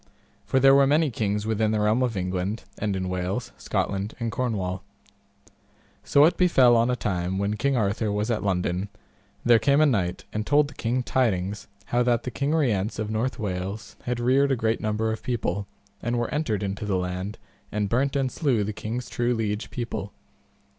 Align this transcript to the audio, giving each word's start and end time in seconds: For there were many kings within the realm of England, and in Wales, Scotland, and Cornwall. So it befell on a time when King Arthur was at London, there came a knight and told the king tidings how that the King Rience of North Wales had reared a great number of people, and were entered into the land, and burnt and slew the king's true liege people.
For 0.47 0.59
there 0.59 0.73
were 0.73 0.87
many 0.87 1.11
kings 1.11 1.45
within 1.45 1.69
the 1.69 1.79
realm 1.79 2.01
of 2.01 2.17
England, 2.17 2.63
and 2.79 2.95
in 2.95 3.07
Wales, 3.07 3.51
Scotland, 3.55 4.15
and 4.19 4.31
Cornwall. 4.31 4.81
So 6.03 6.25
it 6.25 6.37
befell 6.37 6.75
on 6.75 6.89
a 6.89 6.95
time 6.95 7.37
when 7.37 7.55
King 7.55 7.77
Arthur 7.77 8.11
was 8.11 8.31
at 8.31 8.41
London, 8.43 8.89
there 9.45 9.59
came 9.59 9.79
a 9.79 9.85
knight 9.85 10.25
and 10.33 10.43
told 10.43 10.69
the 10.69 10.73
king 10.73 11.03
tidings 11.03 11.67
how 11.85 12.01
that 12.01 12.23
the 12.23 12.31
King 12.31 12.55
Rience 12.55 12.97
of 12.97 13.11
North 13.11 13.37
Wales 13.37 13.95
had 14.05 14.19
reared 14.19 14.51
a 14.51 14.55
great 14.55 14.81
number 14.81 15.11
of 15.11 15.21
people, 15.21 15.67
and 16.01 16.17
were 16.17 16.33
entered 16.33 16.63
into 16.63 16.83
the 16.83 16.97
land, 16.97 17.37
and 17.71 17.87
burnt 17.87 18.15
and 18.15 18.31
slew 18.31 18.63
the 18.63 18.73
king's 18.73 19.07
true 19.07 19.35
liege 19.35 19.69
people. 19.69 20.13